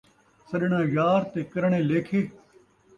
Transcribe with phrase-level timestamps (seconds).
[0.49, 2.21] سݙݨاں یار تے کرݨے لیکھے